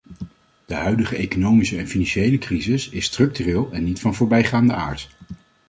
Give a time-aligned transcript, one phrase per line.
[0.65, 5.09] De huidige economische en financiële crisis is structureel en niet van voorbijgaande aard.